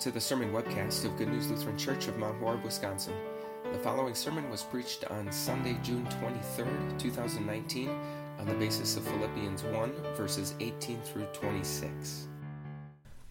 [0.00, 3.12] to the sermon webcast of Good News Lutheran Church of Mount Horeb, Wisconsin.
[3.70, 7.90] The following sermon was preached on Sunday, June 23rd, 2019,
[8.38, 12.28] on the basis of Philippians 1, verses 18 through 26.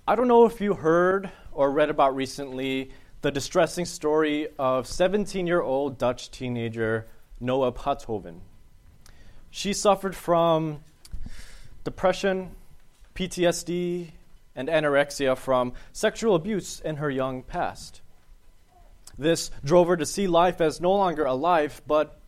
[0.08, 2.92] I don't know if you heard or read about recently
[3.22, 7.08] the distressing story of 17 year old Dutch teenager
[7.40, 8.42] Noa Pothoven.
[9.50, 10.84] She suffered from
[11.84, 12.52] depression,
[13.16, 14.12] PTSD,
[14.60, 18.02] and anorexia from sexual abuse in her young past.
[19.18, 22.20] This drove her to see life as no longer a life, but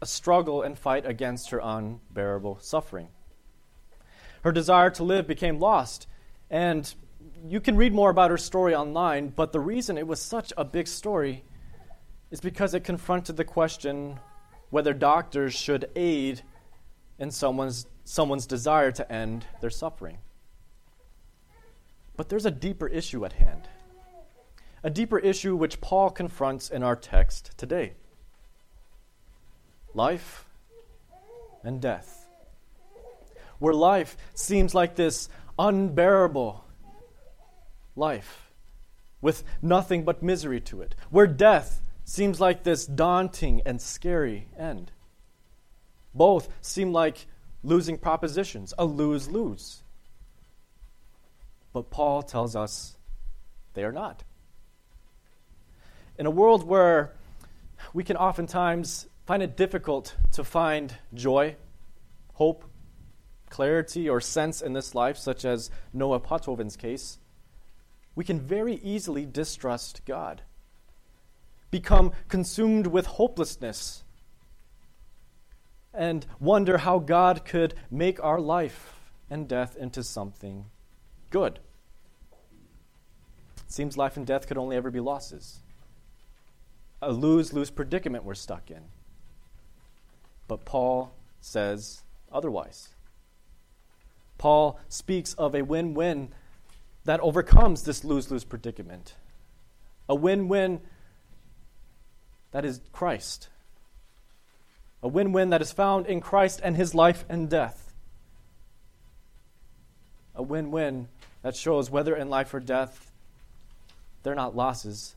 [0.00, 3.08] a struggle and fight against her unbearable suffering.
[4.42, 6.06] Her desire to live became lost,
[6.48, 6.92] and
[7.46, 10.64] you can read more about her story online, but the reason it was such a
[10.64, 11.44] big story
[12.30, 14.18] is because it confronted the question
[14.70, 16.40] whether doctors should aid
[17.18, 20.16] in someone's, someone's desire to end their suffering.
[22.16, 23.68] But there's a deeper issue at hand,
[24.82, 27.92] a deeper issue which Paul confronts in our text today
[29.94, 30.44] life
[31.62, 32.28] and death.
[33.58, 35.28] Where life seems like this
[35.58, 36.64] unbearable
[37.94, 38.50] life
[39.22, 44.92] with nothing but misery to it, where death seems like this daunting and scary end.
[46.14, 47.26] Both seem like
[47.62, 49.82] losing propositions, a lose lose.
[51.76, 52.96] But Paul tells us
[53.74, 54.24] they are not.
[56.18, 57.12] In a world where
[57.92, 61.56] we can oftentimes find it difficult to find joy,
[62.32, 62.64] hope,
[63.50, 67.18] clarity, or sense in this life, such as Noa Pothoven's case,
[68.14, 70.40] we can very easily distrust God,
[71.70, 74.02] become consumed with hopelessness,
[75.92, 78.94] and wonder how God could make our life
[79.28, 80.70] and death into something
[81.28, 81.60] good.
[83.66, 85.60] It seems life and death could only ever be losses.
[87.02, 88.82] A lose lose predicament we're stuck in.
[90.48, 92.90] But Paul says otherwise.
[94.38, 96.28] Paul speaks of a win win
[97.04, 99.14] that overcomes this lose lose predicament.
[100.08, 100.80] A win win
[102.52, 103.48] that is Christ.
[105.02, 107.92] A win win that is found in Christ and his life and death.
[110.34, 111.08] A win win
[111.42, 113.05] that shows whether in life or death,
[114.26, 115.14] they're not losses,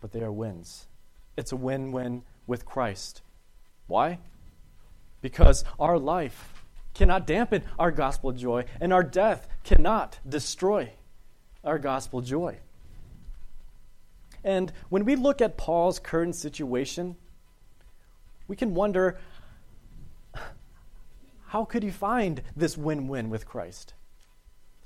[0.00, 0.86] but they are wins.
[1.36, 3.20] It's a win win with Christ.
[3.88, 4.20] Why?
[5.20, 10.90] Because our life cannot dampen our gospel joy, and our death cannot destroy
[11.62, 12.56] our gospel joy.
[14.42, 17.16] And when we look at Paul's current situation,
[18.48, 19.18] we can wonder
[21.48, 23.92] how could he find this win win with Christ?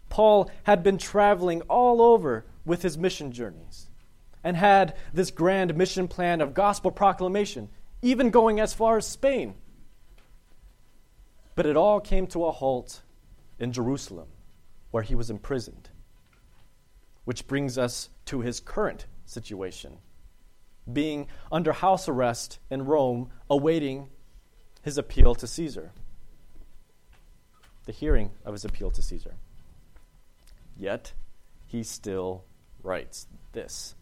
[0.09, 3.89] Paul had been traveling all over with his mission journeys
[4.43, 7.69] and had this grand mission plan of gospel proclamation,
[8.03, 9.55] even going as far as Spain.
[11.55, 13.03] But it all came to a halt
[13.59, 14.29] in Jerusalem,
[14.91, 15.89] where he was imprisoned.
[17.25, 19.99] Which brings us to his current situation
[20.93, 24.09] being under house arrest in Rome, awaiting
[24.83, 25.93] his appeal to Caesar,
[27.87, 29.37] the hearing of his appeal to Caesar.
[30.77, 31.15] Yet,
[31.67, 32.45] he still
[32.85, 33.95] writes this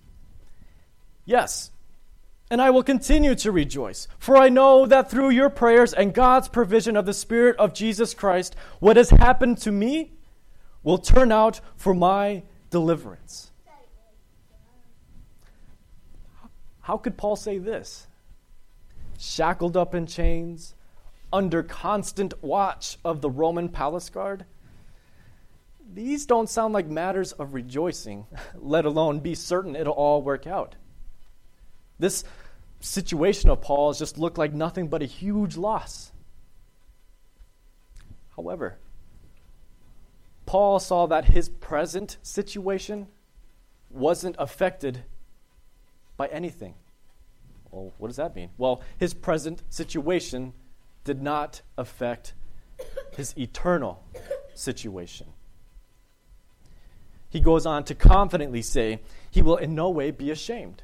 [1.25, 1.70] Yes,
[2.50, 6.48] and I will continue to rejoice, for I know that through your prayers and God's
[6.48, 10.12] provision of the Spirit of Jesus Christ, what has happened to me
[10.82, 13.53] will turn out for my deliverance.
[16.81, 18.09] How could Paul say this?
[19.19, 20.75] Shackled up in chains,
[21.32, 24.44] under constant watch of the Roman palace guard?
[25.95, 30.77] These don't sound like matters of rejoicing, let alone be certain it'll all work out.
[31.99, 32.25] This
[32.81, 36.13] situation of Paul's just looked like nothing but a huge loss.
[38.37, 38.79] However,
[40.47, 43.09] Paul saw that his present situation
[43.91, 45.05] wasn't affected
[46.17, 46.75] by anything.
[47.71, 48.50] Well, what does that mean?
[48.56, 50.55] Well, his present situation
[51.05, 52.33] did not affect
[53.15, 54.03] his eternal
[54.55, 55.31] situation
[57.32, 59.00] he goes on to confidently say,
[59.31, 60.82] He will in no way be ashamed.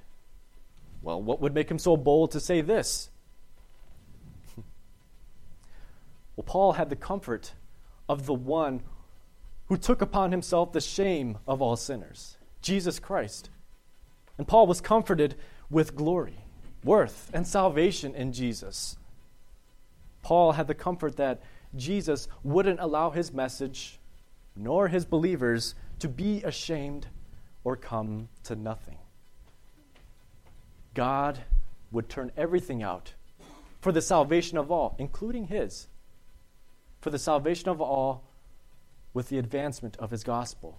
[1.02, 3.10] Well, what would make him so bold to say this?
[4.56, 7.52] well, Paul had the comfort
[8.08, 8.80] of the one
[9.66, 13.50] who took upon himself the shame of all sinners, Jesus Christ.
[14.38, 15.34] And Paul was comforted
[15.68, 16.46] with glory,
[16.82, 18.96] worth, and salvation in Jesus.
[20.22, 21.42] Paul had the comfort that
[21.76, 23.98] Jesus wouldn't allow his message
[24.56, 27.06] nor his believers to be ashamed
[27.64, 28.98] or come to nothing.
[30.94, 31.40] God
[31.90, 33.14] would turn everything out
[33.80, 35.88] for the salvation of all, including his,
[37.00, 38.24] for the salvation of all
[39.14, 40.78] with the advancement of his gospel.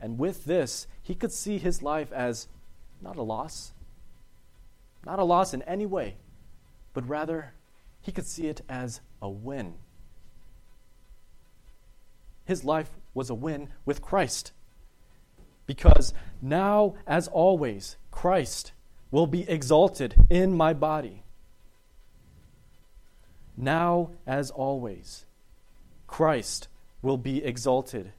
[0.00, 2.48] And with this, he could see his life as
[3.00, 3.72] not a loss,
[5.04, 6.16] not a loss in any way,
[6.94, 7.54] but rather
[8.00, 9.74] he could see it as a win.
[12.44, 14.52] His life was a win with Christ.
[15.66, 18.72] Because now, as always, Christ
[19.10, 21.24] will be exalted in my body.
[23.56, 25.26] Now, as always,
[26.06, 26.68] Christ
[27.02, 28.12] will be exalted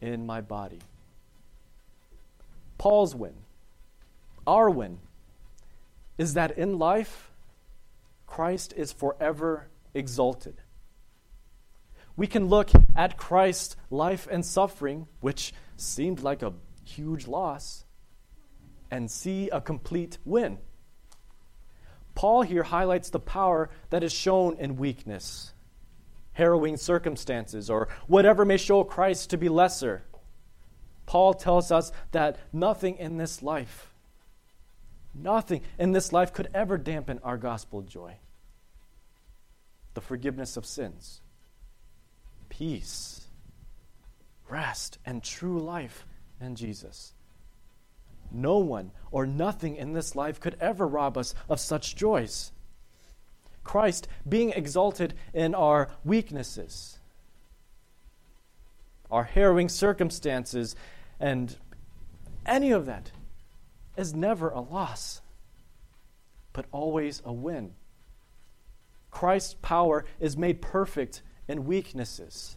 [0.00, 0.80] in my body.
[2.78, 3.34] Paul's win,
[4.44, 4.98] our win,
[6.18, 7.30] is that in life,
[8.26, 10.61] Christ is forever exalted.
[12.16, 16.52] We can look at Christ's life and suffering, which seemed like a
[16.84, 17.84] huge loss,
[18.90, 20.58] and see a complete win.
[22.14, 25.54] Paul here highlights the power that is shown in weakness,
[26.32, 30.02] harrowing circumstances, or whatever may show Christ to be lesser.
[31.06, 33.92] Paul tells us that nothing in this life,
[35.14, 38.16] nothing in this life could ever dampen our gospel joy.
[39.94, 41.20] The forgiveness of sins,
[42.52, 43.28] peace,
[44.46, 46.04] rest, and true life
[46.38, 47.14] in Jesus.
[48.30, 52.52] No one or nothing in this life could ever rob us of such joys.
[53.64, 56.98] Christ being exalted in our weaknesses,
[59.10, 60.76] our harrowing circumstances,
[61.18, 61.56] and
[62.44, 63.12] any of that
[63.96, 65.22] is never a loss,
[66.52, 67.72] but always a win.
[69.10, 72.56] Christ's power is made perfect in weaknesses.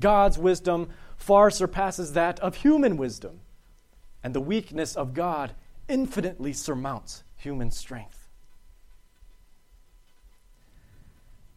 [0.00, 3.40] God's wisdom far surpasses that of human wisdom
[4.22, 5.54] and the weakness of God
[5.88, 8.28] infinitely surmounts human strength.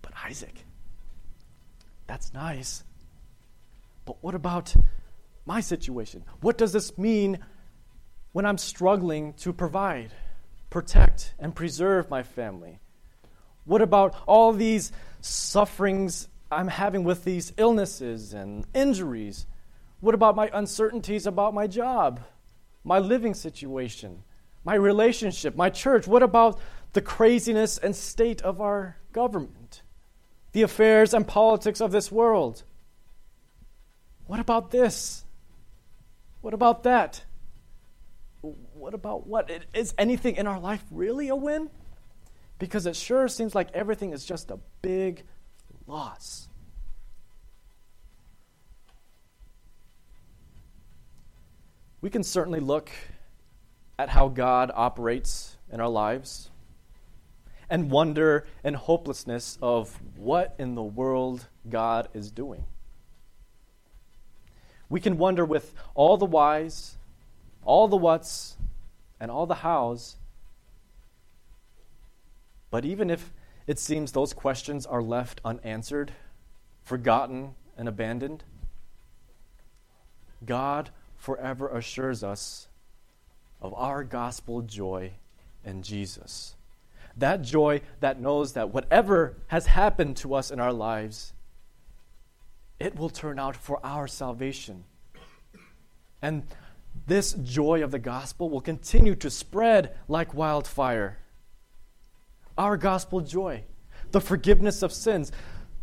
[0.02, 0.66] But Isaac,
[2.08, 2.84] that's nice.
[4.06, 4.76] But what about
[5.46, 6.24] my situation?
[6.42, 7.40] What does this mean
[8.32, 10.12] when I'm struggling to provide,
[10.70, 12.80] protect, and preserve my family?
[13.66, 14.92] What about all these
[15.22, 16.28] sufferings
[16.58, 19.46] I'm having with these illnesses and injuries?
[20.00, 22.22] What about my uncertainties about my job?
[22.84, 24.24] my living situation,
[24.64, 26.08] my relationship, my church?
[26.08, 26.60] What about
[26.94, 29.82] the craziness and state of our government,
[30.52, 32.64] the affairs and politics of this world?
[34.26, 35.26] What about this?
[36.42, 37.24] What about that?
[38.42, 39.50] What about what?
[39.74, 41.70] Is anything in our life really a win?
[42.60, 45.24] Because it sure seems like everything is just a big
[45.88, 46.48] loss.
[52.02, 52.92] We can certainly look
[53.98, 56.50] at how God operates in our lives
[57.70, 62.66] and wonder in hopelessness of what in the world God is doing.
[64.90, 66.98] We can wonder with all the whys,
[67.64, 68.58] all the whats,
[69.20, 70.18] and all the hows.
[72.70, 73.32] But even if
[73.68, 76.14] it seems those questions are left unanswered,
[76.82, 78.44] forgotten, and abandoned,
[80.46, 82.68] God forever assures us
[83.62, 85.12] of our gospel joy
[85.64, 86.56] in Jesus.
[87.16, 91.34] That joy that knows that whatever has happened to us in our lives,
[92.80, 94.84] it will turn out for our salvation.
[96.22, 96.44] And
[97.08, 101.20] this joy of the gospel will continue to spread like wildfire.
[102.58, 103.64] Our gospel joy,
[104.12, 105.32] the forgiveness of sins,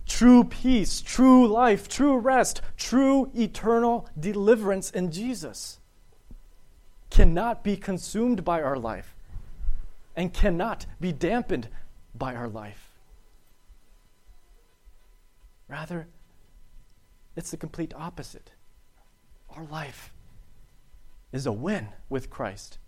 [0.06, 5.78] true peace, true life, true rest, true eternal deliverance in Jesus
[7.10, 9.14] cannot be consumed by our life
[10.16, 11.68] and cannot be dampened
[12.14, 12.90] by our life.
[15.68, 16.08] Rather,
[17.36, 18.50] it's the complete opposite.
[19.56, 20.12] Our life
[21.32, 22.78] is a win with Christ.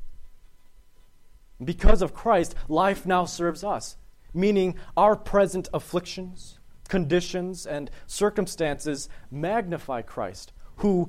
[1.64, 3.96] Because of Christ, life now serves us,
[4.34, 11.08] meaning our present afflictions, conditions, and circumstances magnify Christ, who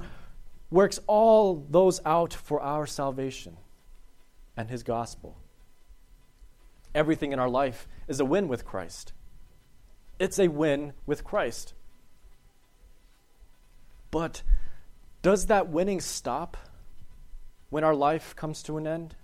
[0.70, 3.58] works all those out for our salvation
[4.58, 5.38] and his gospel.
[6.96, 9.14] Everything in our life is a win with Christ.
[10.20, 11.74] It's a win with Christ.
[14.12, 14.44] But
[15.24, 16.56] does that winning stop
[17.70, 19.16] when our life comes to an end?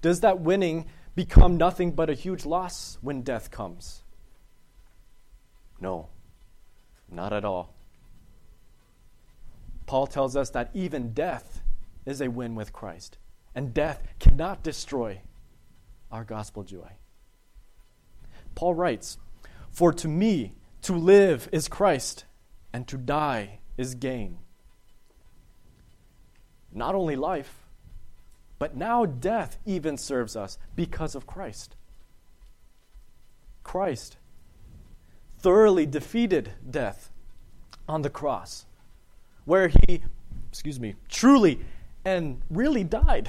[0.00, 4.02] Does that winning become nothing but a huge loss when death comes?
[5.80, 6.08] No,
[7.10, 7.74] not at all.
[9.86, 11.62] Paul tells us that even death
[12.06, 13.18] is a win with Christ,
[13.54, 15.22] and death cannot destroy
[16.12, 16.92] our gospel joy.
[18.54, 19.18] Paul writes,
[19.70, 22.24] For to me, to live is Christ,
[22.72, 24.38] and to die is gain.
[26.72, 27.66] Not only life,
[28.60, 31.74] but now death even serves us because of Christ.
[33.64, 34.18] Christ
[35.38, 37.10] thoroughly defeated death
[37.88, 38.66] on the cross,
[39.46, 40.02] where he,
[40.50, 41.60] excuse me, truly
[42.04, 43.28] and really died,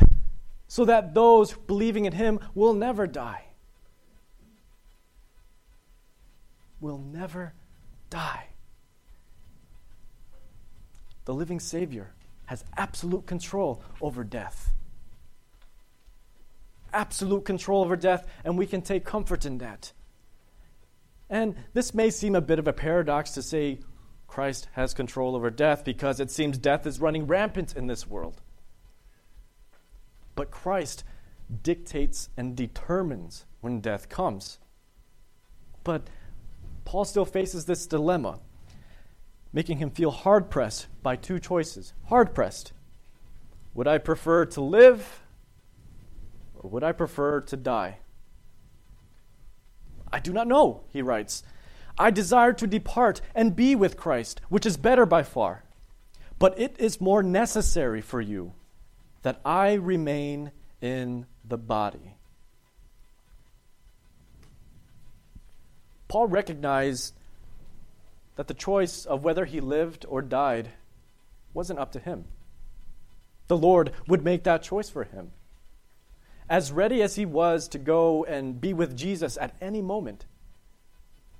[0.68, 3.46] so that those believing in him will never die.
[6.82, 7.54] Will never
[8.10, 8.48] die.
[11.24, 12.12] The living Savior
[12.48, 14.74] has absolute control over death.
[16.94, 19.94] Absolute control over death, and we can take comfort in that.
[21.30, 23.80] And this may seem a bit of a paradox to say
[24.28, 28.42] Christ has control over death because it seems death is running rampant in this world.
[30.36, 31.04] But Christ
[31.64, 34.60] dictates and determines when death comes.
[35.84, 36.08] But
[36.86, 38.40] Paul still faces this dilemma,
[39.54, 41.94] making him feel hard pressed by two choices.
[42.06, 42.74] Hard pressed.
[43.74, 45.22] Would I prefer to live
[46.62, 47.98] or would I prefer to die?
[50.14, 51.44] I do not know, he writes.
[51.98, 55.64] I desire to depart and be with Christ, which is better by far.
[56.38, 58.54] But it is more necessary for you
[59.24, 60.52] that I remain
[60.82, 62.16] in the body.
[66.08, 67.16] Paul recognized
[68.36, 70.70] that the choice of whether he lived or died
[71.54, 72.26] wasn't up to him.
[73.48, 75.32] The Lord would make that choice for him
[76.52, 80.26] as ready as he was to go and be with Jesus at any moment,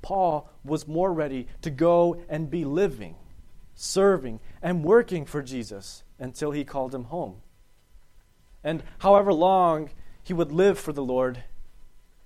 [0.02, 3.16] Paul was more ready to go and be living,
[3.76, 7.42] serving, and working for Jesus until he called him home.
[8.64, 9.90] And however long
[10.24, 11.44] he would live for the Lord,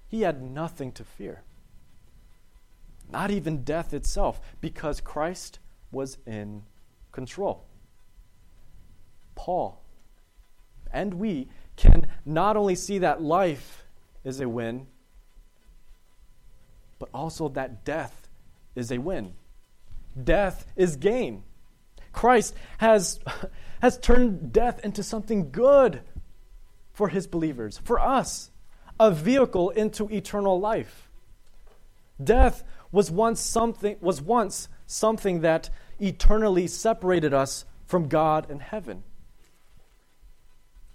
[0.07, 1.41] he had nothing to fear.
[3.11, 5.57] Not even death itself, because Christ
[5.91, 6.61] was in
[7.11, 7.65] control.
[9.33, 9.81] Paul
[10.95, 13.83] and we can not only see that life
[14.23, 14.87] is a win,
[16.99, 18.27] but also that death
[18.75, 19.33] is a win.
[20.21, 21.43] Death is gain.
[22.13, 23.19] Christ has,
[23.81, 26.01] has turned death into something good
[26.93, 28.51] for his believers, for us,
[28.99, 31.09] a vehicle into eternal life.
[32.23, 39.03] Death was once something was once something that eternally separated us from God and heaven.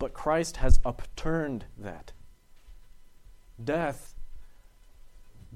[0.00, 2.12] But Christ has upturned that.
[3.62, 4.14] Death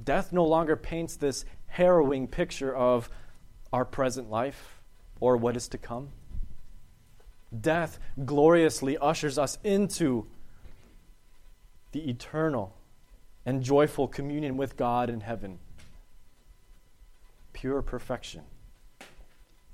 [0.03, 3.09] death no longer paints this harrowing picture of
[3.73, 4.81] our present life
[5.19, 6.11] or what is to come.
[7.59, 10.27] Death gloriously ushers us into
[11.93, 12.77] the eternal
[13.47, 15.59] and joyful communion with God in heaven.
[17.55, 18.43] Pure perfection,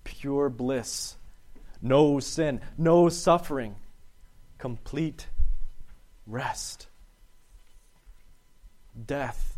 [0.04, 1.16] pure bliss,
[1.82, 3.74] no sin, no suffering
[4.60, 5.26] complete
[6.26, 6.86] rest.
[9.06, 9.56] Death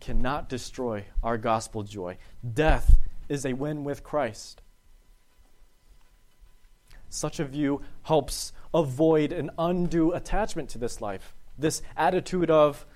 [0.00, 2.16] cannot destroy our gospel joy.
[2.54, 2.96] Death
[3.28, 4.62] is a win with Christ.
[7.10, 12.86] Such a view helps avoid an undue attachment to this life, this attitude of,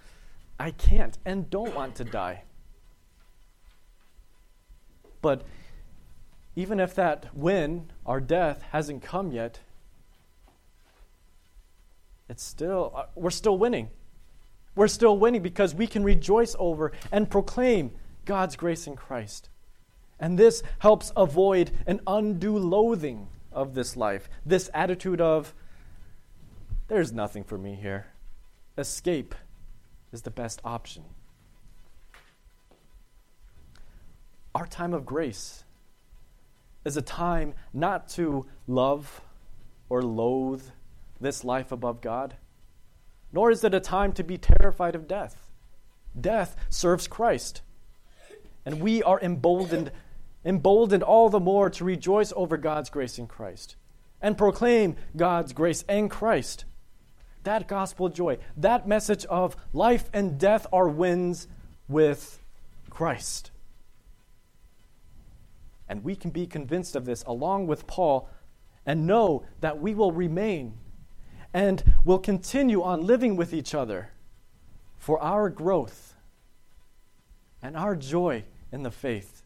[0.59, 2.45] I can't and don't want to die.
[5.21, 5.43] But
[6.57, 9.61] even if that win, our death, hasn't come yet,
[12.31, 13.91] it's still, uh, we're still winning.
[14.77, 17.91] We're still winning because we can rejoice over and proclaim
[18.25, 19.49] God's grace in Christ.
[20.21, 25.53] And this helps avoid an undue loathing of this life, this attitude of,
[26.87, 28.07] there's nothing for me here.
[28.79, 29.35] Escape
[30.13, 31.03] is the best option.
[34.55, 35.65] Our time of grace
[36.85, 39.21] is a time not to love
[39.89, 40.63] or loathe
[41.21, 42.37] this life above God,
[43.33, 45.51] nor is it a time to be terrified of death.
[46.19, 47.63] Death serves Christ.
[48.65, 49.93] And we are emboldened,
[50.45, 53.77] emboldened all the more to rejoice over God's grace in Christ
[54.21, 56.65] and proclaim God's grace and Christ.
[57.45, 61.49] That gospel joy, that message of life and death are wins
[61.89, 62.43] with
[62.91, 63.51] Christ.
[65.89, 68.29] And we can be convinced of this along with Paul
[68.85, 70.75] and know that we will remain
[71.53, 74.11] and will continue on living with each other
[74.99, 76.15] for our growth
[77.63, 79.41] and our joy in the faith.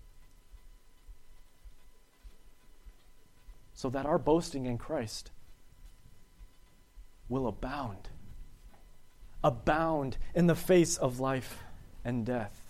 [3.74, 5.30] so that our boasting in Christ
[7.28, 8.08] will abound.
[9.42, 11.58] Abound in the face of life
[12.02, 12.62] and death.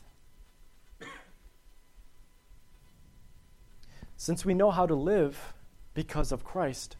[4.16, 5.54] Since we know how to live
[5.92, 6.96] because of Christ,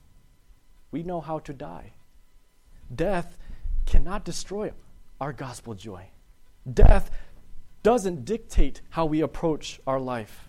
[0.93, 1.94] we know how to die.
[2.95, 3.37] Death
[3.87, 4.73] cannot destroy
[5.21, 6.09] our gospel joy.
[6.71, 7.11] Death
[7.83, 10.49] doesn't dictate how we approach our life.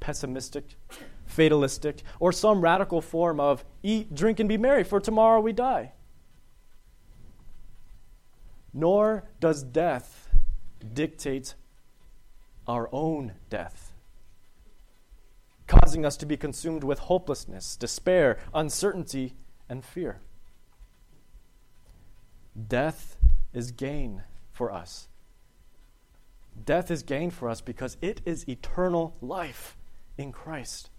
[0.00, 0.76] Pessimistic,
[1.26, 5.92] fatalistic, or some radical form of eat, drink, and be merry, for tomorrow we die.
[8.72, 10.30] Nor does death
[10.94, 11.54] dictate
[12.66, 13.92] our own death,
[15.66, 19.34] causing us to be consumed with hopelessness, despair, uncertainty,
[19.68, 20.20] and fear.
[22.68, 23.16] Death
[23.52, 25.08] is gain for us.
[26.64, 29.76] Death is gain for us because it is eternal life
[30.18, 30.90] in Christ.